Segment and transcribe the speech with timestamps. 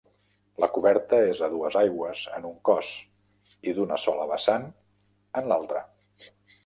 [0.61, 2.89] La coberta és a dues aigües en un cos
[3.73, 4.67] i d'una sola vessant
[5.43, 5.85] en l'altre.